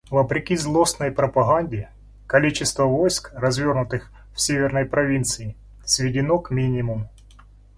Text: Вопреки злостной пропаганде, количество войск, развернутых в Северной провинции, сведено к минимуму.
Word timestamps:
Вопреки 0.09 0.55
злостной 0.55 1.11
пропаганде, 1.11 1.91
количество 2.25 2.85
войск, 2.85 3.29
развернутых 3.35 4.11
в 4.33 4.41
Северной 4.41 4.85
провинции, 4.85 5.55
сведено 5.85 6.39
к 6.39 6.49
минимуму. 6.49 7.07